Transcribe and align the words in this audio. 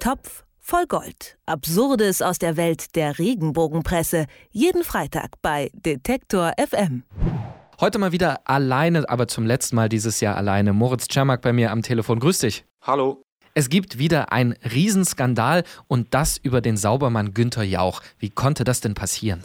Topf 0.00 0.44
voll 0.58 0.86
Gold. 0.86 1.36
Absurdes 1.44 2.22
aus 2.22 2.38
der 2.38 2.56
Welt 2.56 2.96
der 2.96 3.18
Regenbogenpresse. 3.18 4.26
Jeden 4.50 4.82
Freitag 4.82 5.32
bei 5.42 5.70
Detektor 5.74 6.54
FM. 6.56 7.02
Heute 7.80 7.98
mal 7.98 8.10
wieder 8.10 8.40
alleine, 8.44 9.06
aber 9.10 9.28
zum 9.28 9.44
letzten 9.44 9.76
Mal 9.76 9.90
dieses 9.90 10.20
Jahr 10.20 10.38
alleine. 10.38 10.72
Moritz 10.72 11.06
Czermak 11.06 11.42
bei 11.42 11.52
mir 11.52 11.70
am 11.70 11.82
Telefon. 11.82 12.18
Grüß 12.18 12.38
dich. 12.38 12.64
Hallo. 12.80 13.22
Es 13.52 13.68
gibt 13.68 13.98
wieder 13.98 14.32
einen 14.32 14.54
Riesenskandal 14.64 15.64
und 15.86 16.14
das 16.14 16.38
über 16.38 16.62
den 16.62 16.78
Saubermann 16.78 17.34
Günther 17.34 17.64
Jauch. 17.64 18.00
Wie 18.18 18.30
konnte 18.30 18.64
das 18.64 18.80
denn 18.80 18.94
passieren? 18.94 19.44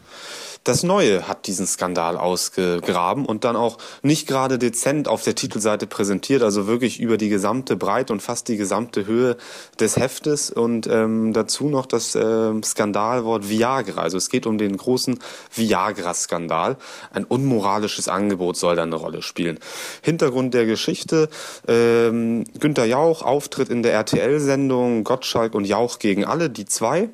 Das 0.66 0.82
Neue 0.82 1.28
hat 1.28 1.46
diesen 1.46 1.68
Skandal 1.68 2.18
ausgegraben 2.18 3.28
und 3.28 3.44
dann 3.44 3.56
auch 3.56 3.78
nicht 4.02 4.28
gerade 4.28 4.58
dezent 4.58 5.08
auf 5.08 5.22
der 5.22 5.36
Titelseite 5.36 5.86
präsentiert, 5.86 6.42
also 6.42 6.66
wirklich 6.66 7.00
über 7.00 7.18
die 7.18 7.30
gesamte 7.30 7.76
Breite 7.76 8.12
und 8.12 8.20
fast 8.20 8.48
die 8.48 8.58
gesamte 8.58 9.06
Höhe 9.06 9.38
des 9.80 9.96
Heftes 9.96 10.50
und 10.50 10.88
ähm, 10.88 11.34
dazu 11.34 11.70
noch 11.70 11.86
das 11.86 12.16
äh, 12.16 12.52
Skandalwort 12.64 13.48
Viagra. 13.48 14.02
Also 14.02 14.18
es 14.18 14.30
geht 14.30 14.48
um 14.48 14.58
den 14.58 14.76
großen 14.76 15.20
Viagra-Skandal. 15.54 16.78
Ein 17.14 17.26
unmoralisches 17.26 18.08
Angebot 18.08 18.58
soll 18.58 18.76
da 18.76 18.82
eine 18.82 18.96
Rolle 18.96 19.22
spielen. 19.22 19.60
Hintergrund 20.02 20.56
der 20.56 20.66
Geschichte, 20.66 21.30
ähm, 21.68 22.44
Günter 22.60 22.86
Jauch, 22.86 23.22
Auftritt 23.22 23.70
in 23.70 23.84
der 23.84 23.94
RTL-Sendung 23.94 25.04
Gottschalk 25.04 25.54
und 25.54 25.66
Jauch 25.66 26.00
gegen 26.00 26.26
alle, 26.26 26.50
die 26.50 26.66
zwei. 26.66 27.10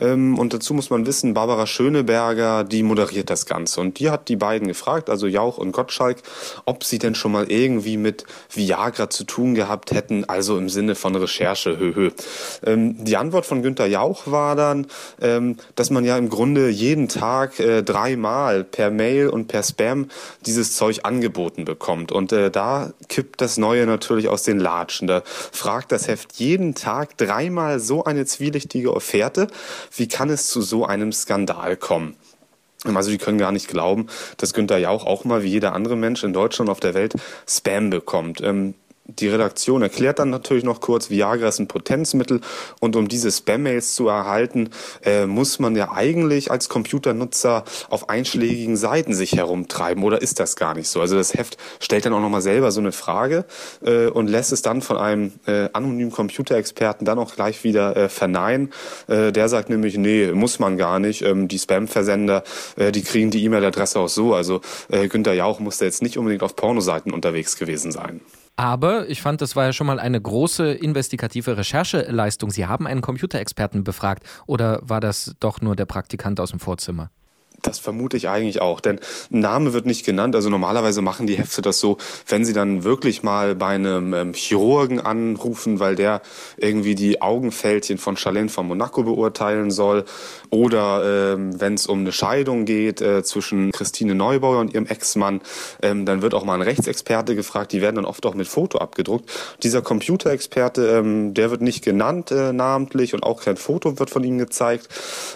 Ähm, 0.00 0.38
und 0.38 0.54
dazu 0.54 0.72
muss 0.72 0.88
man 0.90 1.04
wissen, 1.04 1.34
Barbara 1.34 1.66
Schöneberger, 1.66 2.62
die 2.62 2.91
moderiert 2.92 3.30
das 3.30 3.46
Ganze. 3.46 3.80
Und 3.80 3.98
die 4.00 4.10
hat 4.10 4.28
die 4.28 4.36
beiden 4.36 4.68
gefragt, 4.68 5.08
also 5.08 5.26
Jauch 5.26 5.56
und 5.56 5.72
Gottschalk, 5.72 6.18
ob 6.66 6.84
sie 6.84 6.98
denn 6.98 7.14
schon 7.14 7.32
mal 7.32 7.50
irgendwie 7.50 7.96
mit 7.96 8.26
Viagra 8.50 9.08
zu 9.08 9.24
tun 9.24 9.54
gehabt 9.54 9.92
hätten, 9.92 10.28
also 10.28 10.58
im 10.58 10.68
Sinne 10.68 10.94
von 10.94 11.16
Recherche, 11.16 11.78
höhö. 11.78 12.10
Ähm, 12.66 13.02
die 13.02 13.16
Antwort 13.16 13.46
von 13.46 13.62
Günter 13.62 13.86
Jauch 13.86 14.26
war 14.26 14.56
dann, 14.56 14.88
ähm, 15.22 15.56
dass 15.74 15.88
man 15.88 16.04
ja 16.04 16.18
im 16.18 16.28
Grunde 16.28 16.68
jeden 16.68 17.08
Tag 17.08 17.58
äh, 17.60 17.82
dreimal 17.82 18.62
per 18.62 18.90
Mail 18.90 19.28
und 19.28 19.46
per 19.46 19.62
Spam 19.62 20.08
dieses 20.44 20.76
Zeug 20.76 21.00
angeboten 21.04 21.64
bekommt. 21.64 22.12
Und 22.12 22.30
äh, 22.32 22.50
da 22.50 22.92
kippt 23.08 23.40
das 23.40 23.56
Neue 23.56 23.86
natürlich 23.86 24.28
aus 24.28 24.42
den 24.42 24.58
Latschen. 24.58 25.08
Da 25.08 25.22
fragt 25.24 25.92
das 25.92 26.08
Heft 26.08 26.34
jeden 26.34 26.74
Tag 26.74 27.16
dreimal 27.16 27.80
so 27.80 28.04
eine 28.04 28.26
zwielichtige 28.26 28.94
Offerte. 28.94 29.46
Wie 29.96 30.08
kann 30.08 30.28
es 30.28 30.48
zu 30.48 30.60
so 30.60 30.84
einem 30.84 31.10
Skandal 31.10 31.78
kommen? 31.78 32.16
Also 32.84 33.10
die 33.10 33.18
können 33.18 33.38
gar 33.38 33.52
nicht 33.52 33.68
glauben, 33.68 34.08
dass 34.38 34.54
Günther 34.54 34.78
Jauch 34.78 35.06
auch 35.06 35.24
mal 35.24 35.42
wie 35.42 35.48
jeder 35.48 35.72
andere 35.72 35.96
Mensch 35.96 36.24
in 36.24 36.32
Deutschland 36.32 36.68
auf 36.68 36.80
der 36.80 36.94
Welt 36.94 37.14
Spam 37.46 37.90
bekommt. 37.90 38.40
Ähm, 38.40 38.74
die 39.04 39.28
Redaktion 39.28 39.82
erklärt 39.82 40.20
dann 40.20 40.30
natürlich 40.30 40.62
noch 40.62 40.80
kurz, 40.80 41.10
Viagra 41.10 41.48
ist 41.48 41.58
ein 41.58 41.66
Potenzmittel 41.66 42.40
und 42.80 42.94
um 42.94 43.08
diese 43.08 43.32
Spam-Mails 43.32 43.94
zu 43.94 44.08
erhalten, 44.08 44.70
äh, 45.04 45.26
muss 45.26 45.58
man 45.58 45.74
ja 45.74 45.90
eigentlich 45.92 46.50
als 46.50 46.68
Computernutzer 46.68 47.64
auf 47.90 48.08
einschlägigen 48.08 48.76
Seiten 48.76 49.12
sich 49.12 49.32
herumtreiben 49.32 50.04
oder 50.04 50.22
ist 50.22 50.38
das 50.38 50.54
gar 50.54 50.74
nicht 50.74 50.88
so? 50.88 51.00
Also 51.00 51.16
das 51.16 51.34
Heft 51.34 51.56
stellt 51.80 52.06
dann 52.06 52.12
auch 52.12 52.20
nochmal 52.20 52.42
selber 52.42 52.70
so 52.70 52.80
eine 52.80 52.92
Frage 52.92 53.44
äh, 53.84 54.06
und 54.06 54.28
lässt 54.28 54.52
es 54.52 54.62
dann 54.62 54.82
von 54.82 54.96
einem 54.96 55.32
äh, 55.46 55.68
anonymen 55.72 56.12
Computerexperten 56.12 57.04
dann 57.04 57.18
auch 57.18 57.34
gleich 57.34 57.64
wieder 57.64 57.96
äh, 57.96 58.08
verneinen. 58.08 58.72
Äh, 59.08 59.32
der 59.32 59.48
sagt 59.48 59.68
nämlich, 59.68 59.96
nee, 59.96 60.30
muss 60.32 60.60
man 60.60 60.78
gar 60.78 61.00
nicht. 61.00 61.22
Ähm, 61.22 61.48
die 61.48 61.58
Spam-Versender, 61.58 62.44
äh, 62.76 62.92
die 62.92 63.02
kriegen 63.02 63.30
die 63.30 63.44
E-Mail-Adresse 63.44 63.98
auch 63.98 64.08
so. 64.08 64.34
Also 64.34 64.60
Günter 64.88 65.32
Jauch 65.32 65.58
musste 65.60 65.84
jetzt 65.84 66.02
nicht 66.02 66.18
unbedingt 66.18 66.42
auf 66.42 66.56
Pornoseiten 66.56 67.12
unterwegs 67.12 67.56
gewesen 67.56 67.92
sein. 67.92 68.20
Aber 68.56 69.08
ich 69.08 69.22
fand, 69.22 69.40
das 69.40 69.56
war 69.56 69.64
ja 69.64 69.72
schon 69.72 69.86
mal 69.86 69.98
eine 69.98 70.20
große 70.20 70.72
investigative 70.72 71.56
Rechercheleistung. 71.56 72.50
Sie 72.50 72.66
haben 72.66 72.86
einen 72.86 73.00
Computerexperten 73.00 73.82
befragt 73.82 74.24
oder 74.46 74.80
war 74.82 75.00
das 75.00 75.34
doch 75.40 75.60
nur 75.60 75.74
der 75.74 75.86
Praktikant 75.86 76.38
aus 76.38 76.50
dem 76.50 76.60
Vorzimmer? 76.60 77.10
Das 77.62 77.78
vermute 77.78 78.16
ich 78.16 78.28
eigentlich 78.28 78.60
auch, 78.60 78.80
denn 78.80 78.98
Name 79.30 79.72
wird 79.72 79.86
nicht 79.86 80.04
genannt. 80.04 80.34
Also 80.34 80.50
normalerweise 80.50 81.00
machen 81.00 81.28
die 81.28 81.38
Hefte 81.38 81.62
das 81.62 81.78
so, 81.78 81.96
wenn 82.26 82.44
sie 82.44 82.52
dann 82.52 82.82
wirklich 82.82 83.22
mal 83.22 83.54
bei 83.54 83.68
einem 83.68 84.12
ähm, 84.14 84.34
Chirurgen 84.34 84.98
anrufen, 84.98 85.78
weil 85.78 85.94
der 85.94 86.22
irgendwie 86.56 86.96
die 86.96 87.22
Augenfältchen 87.22 87.98
von 87.98 88.16
Charlene 88.16 88.48
von 88.48 88.66
Monaco 88.66 89.04
beurteilen 89.04 89.70
soll, 89.70 90.04
oder 90.50 91.34
ähm, 91.34 91.60
wenn 91.60 91.74
es 91.74 91.86
um 91.86 92.00
eine 92.00 92.10
Scheidung 92.10 92.64
geht 92.64 93.00
äh, 93.00 93.22
zwischen 93.22 93.70
Christine 93.70 94.16
Neubauer 94.16 94.58
und 94.58 94.74
ihrem 94.74 94.86
Ex-Mann, 94.86 95.40
ähm, 95.82 96.04
dann 96.04 96.20
wird 96.20 96.34
auch 96.34 96.44
mal 96.44 96.56
ein 96.56 96.62
Rechtsexperte 96.62 97.36
gefragt. 97.36 97.72
Die 97.72 97.80
werden 97.80 97.96
dann 97.96 98.04
oft 98.04 98.26
auch 98.26 98.34
mit 98.34 98.48
Foto 98.48 98.78
abgedruckt. 98.78 99.30
Dieser 99.62 99.82
Computerexperte, 99.82 100.98
ähm, 100.98 101.32
der 101.32 101.52
wird 101.52 101.62
nicht 101.62 101.84
genannt 101.84 102.32
äh, 102.32 102.52
namentlich 102.52 103.14
und 103.14 103.22
auch 103.22 103.40
kein 103.40 103.56
Foto 103.56 104.00
wird 104.00 104.10
von 104.10 104.24
ihm 104.24 104.38
gezeigt. 104.38 104.88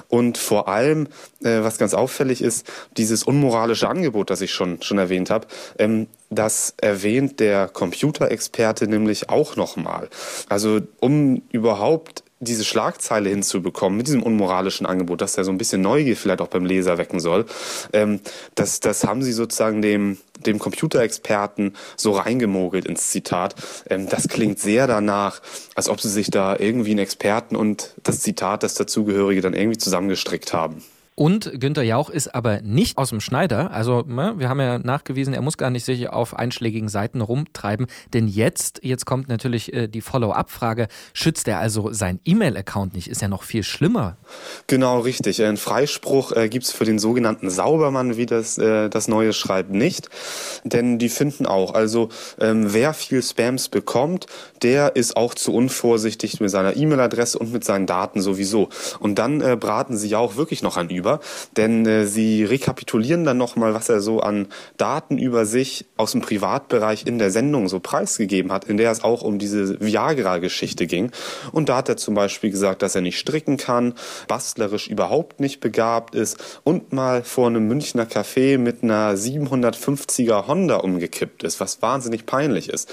Und 0.08 0.38
vor 0.38 0.68
allem, 0.68 1.06
äh, 1.42 1.62
was 1.62 1.78
ganz 1.78 1.94
auffällig 1.94 2.15
auffällig 2.16 2.42
ist, 2.42 2.66
dieses 2.96 3.22
unmoralische 3.24 3.88
Angebot, 3.88 4.30
das 4.30 4.40
ich 4.40 4.52
schon, 4.52 4.80
schon 4.82 4.98
erwähnt 4.98 5.30
habe, 5.30 5.46
ähm, 5.78 6.06
das 6.30 6.74
erwähnt 6.78 7.40
der 7.40 7.68
Computerexperte 7.68 8.88
nämlich 8.88 9.28
auch 9.28 9.56
nochmal. 9.56 10.08
Also 10.48 10.80
um 11.00 11.42
überhaupt 11.52 12.24
diese 12.40 12.64
Schlagzeile 12.64 13.30
hinzubekommen 13.30 13.96
mit 13.96 14.08
diesem 14.08 14.22
unmoralischen 14.22 14.86
Angebot, 14.86 15.20
dass 15.22 15.38
er 15.38 15.44
so 15.44 15.50
ein 15.50 15.58
bisschen 15.58 15.80
Neugier 15.80 16.16
vielleicht 16.16 16.40
auch 16.40 16.48
beim 16.48 16.66
Leser 16.66 16.98
wecken 16.98 17.20
soll, 17.20 17.46
ähm, 17.92 18.20
das, 18.54 18.80
das 18.80 19.04
haben 19.04 19.22
sie 19.22 19.32
sozusagen 19.32 19.82
dem, 19.82 20.18
dem 20.44 20.58
Computerexperten 20.58 21.74
so 21.96 22.12
reingemogelt 22.12 22.86
ins 22.86 23.10
Zitat. 23.10 23.54
Ähm, 23.88 24.08
das 24.08 24.28
klingt 24.28 24.58
sehr 24.58 24.86
danach, 24.86 25.40
als 25.74 25.88
ob 25.88 26.00
sie 26.00 26.10
sich 26.10 26.30
da 26.30 26.56
irgendwie 26.58 26.90
einen 26.90 27.00
Experten 27.00 27.56
und 27.56 27.94
das 28.02 28.20
Zitat, 28.20 28.62
das 28.62 28.74
dazugehörige, 28.74 29.40
dann 29.40 29.54
irgendwie 29.54 29.78
zusammengestrickt 29.78 30.52
haben. 30.52 30.82
Und 31.18 31.50
Günther 31.58 31.82
Jauch 31.82 32.10
ist 32.10 32.34
aber 32.34 32.60
nicht 32.60 32.98
aus 32.98 33.08
dem 33.08 33.20
Schneider. 33.20 33.70
Also, 33.70 34.04
ne, 34.06 34.34
wir 34.36 34.50
haben 34.50 34.60
ja 34.60 34.78
nachgewiesen, 34.78 35.32
er 35.32 35.40
muss 35.40 35.56
gar 35.56 35.70
nicht 35.70 35.86
sich 35.86 36.10
auf 36.10 36.38
einschlägigen 36.38 36.90
Seiten 36.90 37.22
rumtreiben. 37.22 37.86
Denn 38.12 38.28
jetzt, 38.28 38.80
jetzt 38.82 39.06
kommt 39.06 39.30
natürlich 39.30 39.72
äh, 39.72 39.88
die 39.88 40.02
Follow-up-Frage, 40.02 40.88
schützt 41.14 41.48
er 41.48 41.58
also 41.58 41.90
seinen 41.90 42.20
E-Mail-Account 42.26 42.92
nicht? 42.92 43.08
Ist 43.08 43.22
ja 43.22 43.28
noch 43.28 43.44
viel 43.44 43.62
schlimmer. 43.62 44.18
Genau, 44.66 45.00
richtig. 45.00 45.42
Ein 45.42 45.56
Freispruch 45.56 46.32
äh, 46.32 46.50
gibt 46.50 46.66
es 46.66 46.72
für 46.72 46.84
den 46.84 46.98
sogenannten 46.98 47.48
Saubermann, 47.48 48.18
wie 48.18 48.26
das, 48.26 48.58
äh, 48.58 48.90
das 48.90 49.08
Neue 49.08 49.32
schreibt, 49.32 49.70
nicht. 49.70 50.10
Denn 50.64 50.98
die 50.98 51.08
finden 51.08 51.46
auch, 51.46 51.72
also 51.72 52.10
ähm, 52.38 52.74
wer 52.74 52.92
viel 52.92 53.22
Spams 53.22 53.70
bekommt, 53.70 54.26
der 54.60 54.96
ist 54.96 55.16
auch 55.16 55.34
zu 55.34 55.54
unvorsichtig 55.54 56.40
mit 56.40 56.50
seiner 56.50 56.76
E-Mail-Adresse 56.76 57.38
und 57.38 57.54
mit 57.54 57.64
seinen 57.64 57.86
Daten 57.86 58.20
sowieso. 58.20 58.68
Und 59.00 59.18
dann 59.18 59.40
äh, 59.40 59.56
braten 59.58 59.96
sie 59.96 60.08
ja 60.08 60.18
auch 60.18 60.36
wirklich 60.36 60.62
noch 60.62 60.76
an 60.76 60.90
über 60.90 61.05
drüber, 61.06 61.20
denn 61.56 61.86
äh, 61.86 62.06
sie 62.06 62.44
rekapitulieren 62.44 63.24
dann 63.24 63.38
nochmal, 63.38 63.74
was 63.74 63.88
er 63.88 64.00
so 64.00 64.20
an 64.20 64.48
Daten 64.76 65.18
über 65.18 65.46
sich 65.46 65.86
aus 65.96 66.12
dem 66.12 66.20
Privatbereich 66.20 67.06
in 67.06 67.18
der 67.18 67.30
Sendung 67.30 67.68
so 67.68 67.80
preisgegeben 67.80 68.52
hat, 68.52 68.64
in 68.64 68.76
der 68.76 68.90
es 68.90 69.04
auch 69.04 69.22
um 69.22 69.38
diese 69.38 69.80
Viagra-Geschichte 69.80 70.86
ging. 70.86 71.12
Und 71.52 71.68
da 71.68 71.76
hat 71.76 71.88
er 71.88 71.96
zum 71.96 72.14
Beispiel 72.14 72.50
gesagt, 72.50 72.82
dass 72.82 72.94
er 72.94 73.00
nicht 73.00 73.18
stricken 73.18 73.56
kann, 73.56 73.94
bastlerisch 74.28 74.88
überhaupt 74.88 75.40
nicht 75.40 75.60
begabt 75.60 76.14
ist 76.14 76.60
und 76.64 76.92
mal 76.92 77.22
vor 77.22 77.46
einem 77.46 77.66
Münchner 77.68 78.04
Café 78.04 78.58
mit 78.58 78.82
einer 78.82 79.14
750er 79.14 80.46
Honda 80.46 80.76
umgekippt 80.76 81.44
ist, 81.44 81.60
was 81.60 81.82
wahnsinnig 81.82 82.26
peinlich 82.26 82.68
ist. 82.68 82.92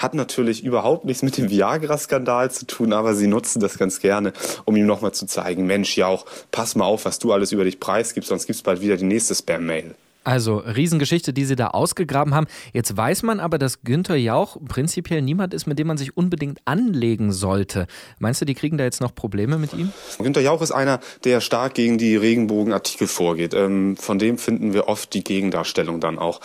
Hat 0.00 0.14
natürlich 0.14 0.64
überhaupt 0.64 1.04
nichts 1.04 1.22
mit 1.22 1.36
dem 1.36 1.50
Viagra-Skandal 1.50 2.50
zu 2.50 2.66
tun, 2.66 2.94
aber 2.94 3.14
sie 3.14 3.26
nutzen 3.26 3.60
das 3.60 3.76
ganz 3.76 4.00
gerne, 4.00 4.32
um 4.64 4.74
ihm 4.74 4.86
nochmal 4.86 5.12
zu 5.12 5.26
zeigen, 5.26 5.66
Mensch, 5.66 5.94
ja 5.94 6.06
auch, 6.06 6.24
pass 6.50 6.74
mal 6.74 6.86
auf, 6.86 7.04
was 7.04 7.18
du 7.18 7.34
alles 7.34 7.52
über 7.52 7.64
dich 7.64 7.80
preisgibst, 7.80 8.30
sonst 8.30 8.46
gibt's 8.46 8.62
bald 8.62 8.80
wieder 8.80 8.96
die 8.96 9.04
nächste 9.04 9.34
Spam-Mail. 9.34 9.94
Also 10.22 10.58
Riesengeschichte, 10.58 11.32
die 11.32 11.46
sie 11.46 11.56
da 11.56 11.68
ausgegraben 11.68 12.34
haben. 12.34 12.46
Jetzt 12.74 12.94
weiß 12.94 13.22
man 13.22 13.40
aber, 13.40 13.58
dass 13.58 13.82
Günther 13.82 14.16
Jauch 14.16 14.58
prinzipiell 14.68 15.22
niemand 15.22 15.54
ist, 15.54 15.66
mit 15.66 15.78
dem 15.78 15.86
man 15.86 15.96
sich 15.96 16.14
unbedingt 16.14 16.60
anlegen 16.66 17.32
sollte. 17.32 17.86
Meinst 18.18 18.42
du, 18.42 18.44
die 18.44 18.54
kriegen 18.54 18.76
da 18.76 18.84
jetzt 18.84 19.00
noch 19.00 19.14
Probleme 19.14 19.56
mit 19.56 19.72
ihm? 19.72 19.92
Günther 20.18 20.42
Jauch 20.42 20.60
ist 20.60 20.72
einer, 20.72 21.00
der 21.24 21.40
stark 21.40 21.72
gegen 21.72 21.96
die 21.96 22.16
Regenbogenartikel 22.16 23.06
vorgeht. 23.06 23.54
Ähm, 23.54 23.96
von 23.96 24.18
dem 24.18 24.36
finden 24.36 24.74
wir 24.74 24.88
oft 24.88 25.14
die 25.14 25.24
Gegendarstellung 25.24 26.00
dann 26.00 26.18
auch. 26.18 26.40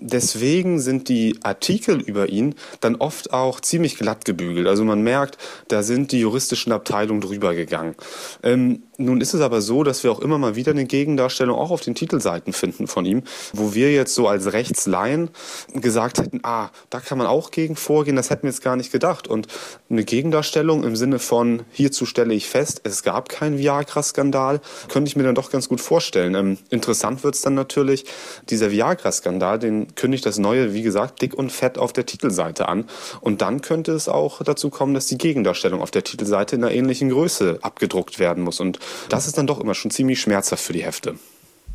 Deswegen 0.00 0.80
sind 0.80 1.08
die 1.08 1.38
Artikel 1.44 2.00
über 2.00 2.28
ihn 2.28 2.56
dann 2.80 2.96
oft 2.96 3.32
auch 3.32 3.60
ziemlich 3.60 3.96
glatt 3.96 4.24
gebügelt. 4.24 4.66
Also 4.66 4.84
man 4.84 5.02
merkt, 5.02 5.38
da 5.68 5.84
sind 5.84 6.10
die 6.10 6.18
juristischen 6.18 6.72
Abteilungen 6.72 7.20
drüber 7.20 7.54
gegangen. 7.54 7.94
Ähm, 8.42 8.82
nun 8.98 9.20
ist 9.20 9.34
es 9.34 9.40
aber 9.40 9.60
so, 9.60 9.84
dass 9.84 10.02
wir 10.02 10.10
auch 10.10 10.20
immer 10.20 10.38
mal 10.38 10.56
wieder 10.56 10.72
eine 10.72 10.84
Gegendarstellung 10.84 11.56
auch 11.56 11.70
auf 11.70 11.80
den 11.80 11.94
Titelseiten 11.94 12.52
finden 12.52 12.86
von 12.86 13.04
ihm 13.04 13.11
ihm, 13.12 13.22
wo 13.52 13.74
wir 13.74 13.92
jetzt 13.92 14.14
so 14.14 14.28
als 14.28 14.52
Rechtsleihen 14.52 15.30
gesagt 15.74 16.18
hätten, 16.18 16.40
ah, 16.42 16.70
da 16.90 17.00
kann 17.00 17.18
man 17.18 17.26
auch 17.26 17.50
gegen 17.50 17.76
vorgehen, 17.76 18.16
das 18.16 18.30
hätten 18.30 18.44
wir 18.44 18.50
jetzt 18.50 18.62
gar 18.62 18.76
nicht 18.76 18.92
gedacht. 18.92 19.28
Und 19.28 19.46
eine 19.90 20.04
Gegendarstellung 20.04 20.84
im 20.84 20.96
Sinne 20.96 21.18
von, 21.18 21.62
hierzu 21.70 22.06
stelle 22.06 22.34
ich 22.34 22.48
fest, 22.48 22.80
es 22.84 23.02
gab 23.02 23.28
keinen 23.28 23.58
Viagra-Skandal, 23.58 24.60
könnte 24.88 25.08
ich 25.08 25.16
mir 25.16 25.22
dann 25.22 25.34
doch 25.34 25.50
ganz 25.50 25.68
gut 25.68 25.80
vorstellen. 25.80 26.34
Ähm, 26.34 26.58
interessant 26.70 27.24
wird 27.24 27.34
es 27.34 27.42
dann 27.42 27.54
natürlich, 27.54 28.04
dieser 28.50 28.70
Viagra-Skandal, 28.70 29.58
den 29.58 29.94
kündigt 29.94 30.26
das 30.26 30.38
Neue, 30.38 30.74
wie 30.74 30.82
gesagt, 30.82 31.22
dick 31.22 31.34
und 31.34 31.52
fett 31.52 31.78
auf 31.78 31.92
der 31.92 32.06
Titelseite 32.06 32.68
an. 32.68 32.86
Und 33.20 33.42
dann 33.42 33.60
könnte 33.60 33.92
es 33.92 34.08
auch 34.08 34.42
dazu 34.42 34.70
kommen, 34.70 34.94
dass 34.94 35.06
die 35.06 35.18
Gegendarstellung 35.18 35.80
auf 35.80 35.90
der 35.90 36.04
Titelseite 36.04 36.56
in 36.56 36.64
einer 36.64 36.72
ähnlichen 36.72 37.10
Größe 37.10 37.58
abgedruckt 37.62 38.18
werden 38.18 38.42
muss. 38.42 38.60
Und 38.60 38.78
das 39.08 39.26
ist 39.26 39.38
dann 39.38 39.46
doch 39.46 39.60
immer 39.60 39.74
schon 39.74 39.90
ziemlich 39.90 40.20
schmerzhaft 40.20 40.64
für 40.64 40.72
die 40.72 40.84
Hefte. 40.84 41.14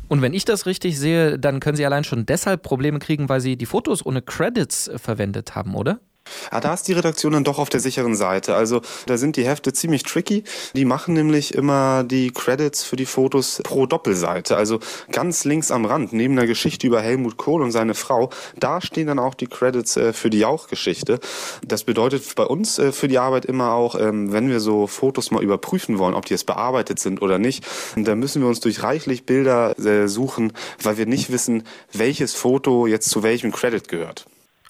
Und 0.08 0.22
wenn 0.22 0.32
ich 0.32 0.44
das 0.44 0.66
richtig 0.66 0.98
sehe, 0.98 1.38
dann 1.38 1.60
können 1.60 1.76
Sie 1.76 1.84
allein 1.84 2.04
schon 2.04 2.26
deshalb 2.26 2.62
Probleme 2.62 2.98
kriegen, 2.98 3.28
weil 3.28 3.40
Sie 3.40 3.56
die 3.56 3.66
Fotos 3.66 4.04
ohne 4.04 4.22
Credits 4.22 4.90
verwendet 4.96 5.54
haben, 5.54 5.74
oder? 5.74 6.00
Ah, 6.50 6.60
da 6.60 6.74
ist 6.74 6.88
die 6.88 6.92
Redaktion 6.92 7.32
dann 7.32 7.44
doch 7.44 7.58
auf 7.58 7.68
der 7.68 7.80
sicheren 7.80 8.14
Seite. 8.14 8.54
Also 8.54 8.80
da 9.06 9.16
sind 9.16 9.36
die 9.36 9.44
Hefte 9.44 9.72
ziemlich 9.72 10.02
tricky. 10.02 10.44
Die 10.74 10.84
machen 10.84 11.14
nämlich 11.14 11.54
immer 11.54 12.04
die 12.04 12.30
Credits 12.30 12.82
für 12.82 12.96
die 12.96 13.06
Fotos 13.06 13.60
pro 13.64 13.86
Doppelseite. 13.86 14.56
Also 14.56 14.80
ganz 15.12 15.44
links 15.44 15.70
am 15.70 15.84
Rand, 15.84 16.12
neben 16.12 16.36
der 16.36 16.46
Geschichte 16.46 16.86
über 16.86 17.00
Helmut 17.00 17.36
Kohl 17.36 17.62
und 17.62 17.70
seine 17.70 17.94
Frau, 17.94 18.30
da 18.56 18.80
stehen 18.80 19.06
dann 19.06 19.18
auch 19.18 19.34
die 19.34 19.46
Credits 19.46 19.96
äh, 19.96 20.12
für 20.12 20.30
die 20.30 20.38
Jauch-Geschichte. 20.38 21.20
Das 21.66 21.84
bedeutet 21.84 22.34
bei 22.34 22.44
uns 22.44 22.78
äh, 22.78 22.92
für 22.92 23.08
die 23.08 23.18
Arbeit 23.18 23.44
immer 23.44 23.72
auch, 23.72 23.94
ähm, 23.94 24.32
wenn 24.32 24.48
wir 24.48 24.60
so 24.60 24.86
Fotos 24.86 25.30
mal 25.30 25.42
überprüfen 25.42 25.98
wollen, 25.98 26.14
ob 26.14 26.26
die 26.26 26.34
jetzt 26.34 26.46
bearbeitet 26.46 26.98
sind 26.98 27.22
oder 27.22 27.38
nicht, 27.38 27.64
da 27.96 28.14
müssen 28.14 28.42
wir 28.42 28.48
uns 28.48 28.60
durch 28.60 28.82
reichlich 28.82 29.24
Bilder 29.26 29.78
äh, 29.78 30.08
suchen, 30.08 30.52
weil 30.82 30.98
wir 30.98 31.06
nicht 31.06 31.30
wissen, 31.30 31.64
welches 31.92 32.34
Foto 32.34 32.86
jetzt 32.86 33.10
zu 33.10 33.22
welchem 33.22 33.52
Credit 33.52 33.86
gehört. 33.88 34.26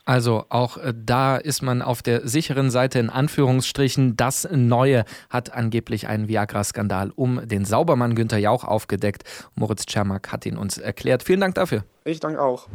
Also 0.09 0.47
auch 0.49 0.79
äh, 0.79 0.95
da 0.97 1.37
ist 1.37 1.61
man 1.61 1.83
auf 1.83 2.01
der 2.01 2.27
sicheren 2.27 2.71
Seite 2.71 2.99
in 2.99 3.11
Anführungsstrichen. 3.11 4.17
Das 4.17 4.49
Neue 4.51 5.05
hat 5.29 5.53
angeblich 5.53 6.09
einen 6.09 6.29
Viagra-Skandal 6.29 7.11
um 7.15 7.47
den 7.47 7.67
Saubermann 7.67 8.15
Günther 8.15 8.39
Jauch 8.39 8.65
aufgedeckt. 8.65 9.25
Moritz 9.55 9.85
Czermak 9.85 10.33
hat 10.33 10.47
ihn 10.47 10.57
uns 10.57 10.79
erklärt. 10.79 11.25
Vielen 11.25 11.41
Dank 11.41 11.57
dafür. 11.57 11.85
Ich 12.05 12.21
danke 12.21 12.41
auch. 12.41 12.69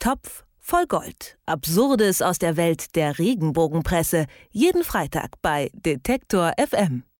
Topf 0.00 0.44
voll 0.58 0.86
Gold. 0.86 1.38
Absurdes 1.46 2.20
aus 2.20 2.38
der 2.38 2.58
Welt 2.58 2.94
der 2.94 3.18
Regenbogenpresse. 3.18 4.26
Jeden 4.50 4.84
Freitag 4.84 5.30
bei 5.40 5.70
Detektor 5.72 6.52
FM. 6.58 7.04